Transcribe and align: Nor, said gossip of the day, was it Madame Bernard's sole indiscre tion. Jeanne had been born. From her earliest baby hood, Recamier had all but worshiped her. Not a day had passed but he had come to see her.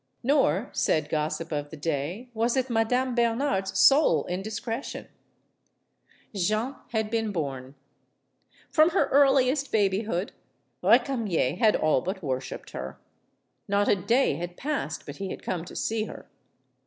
Nor, 0.23 0.71
said 0.73 1.09
gossip 1.09 1.51
of 1.51 1.69
the 1.69 1.77
day, 1.77 2.31
was 2.33 2.57
it 2.57 2.71
Madame 2.71 3.13
Bernard's 3.13 3.77
sole 3.79 4.25
indiscre 4.25 4.83
tion. 4.83 5.07
Jeanne 6.33 6.75
had 6.89 7.11
been 7.11 7.31
born. 7.31 7.75
From 8.71 8.89
her 8.89 9.09
earliest 9.11 9.71
baby 9.71 10.01
hood, 10.01 10.31
Recamier 10.81 11.55
had 11.59 11.75
all 11.75 12.01
but 12.01 12.23
worshiped 12.23 12.71
her. 12.71 12.97
Not 13.67 13.87
a 13.87 13.95
day 13.95 14.37
had 14.37 14.57
passed 14.57 15.05
but 15.05 15.17
he 15.17 15.29
had 15.29 15.43
come 15.43 15.65
to 15.65 15.75
see 15.75 16.05
her. 16.05 16.25